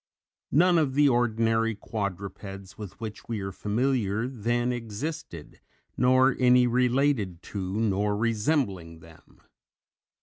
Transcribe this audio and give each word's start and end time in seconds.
None 0.51 0.79
of 0.79 0.95
the 0.95 1.07
ordinary 1.07 1.75
quadrupeds 1.75 2.75
with 2.75 2.99
which 2.99 3.27
we 3.27 3.39
are 3.41 3.51
familiar 3.51 4.27
then 4.27 4.73
existed, 4.73 5.59
nor 5.95 6.35
any 6.39 6.65
related 6.65 7.43
to 7.43 7.79
nor 7.79 8.17
resembling 8.17 9.01
them. 9.01 9.43